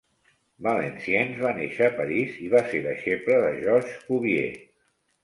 Valenciennes 0.67 1.43
va 1.47 1.51
néixer 1.57 1.89
a 1.89 1.93
París 1.99 2.39
i 2.45 2.49
va 2.53 2.63
ser 2.71 2.81
deixeble 2.87 3.37
de 3.45 3.53
Georges 3.59 4.01
Cuvier. 4.09 4.49